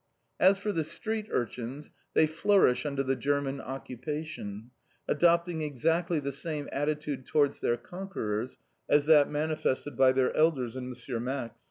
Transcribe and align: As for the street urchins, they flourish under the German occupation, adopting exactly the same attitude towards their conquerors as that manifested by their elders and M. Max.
As 0.39 0.57
for 0.57 0.71
the 0.71 0.83
street 0.83 1.27
urchins, 1.29 1.91
they 2.15 2.25
flourish 2.25 2.87
under 2.87 3.03
the 3.03 3.15
German 3.15 3.61
occupation, 3.61 4.71
adopting 5.07 5.61
exactly 5.61 6.19
the 6.19 6.31
same 6.31 6.67
attitude 6.71 7.23
towards 7.27 7.59
their 7.59 7.77
conquerors 7.77 8.57
as 8.89 9.05
that 9.05 9.29
manifested 9.29 9.95
by 9.95 10.11
their 10.11 10.35
elders 10.35 10.75
and 10.75 10.95
M. 11.15 11.23
Max. 11.23 11.53